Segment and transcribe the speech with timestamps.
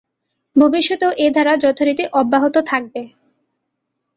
[0.55, 3.01] ভবিষ্যতেও এ ধারা যথারীতি অব্যাহত থাকবে।